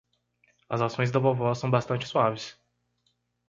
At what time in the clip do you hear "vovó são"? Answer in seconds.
1.19-1.69